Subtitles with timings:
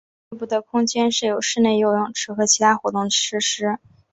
[0.01, 3.77] 一楼内部的空间设有室内游泳池和其他活动设施。